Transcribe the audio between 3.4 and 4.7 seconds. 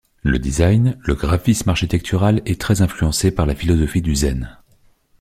la philosophie du zen.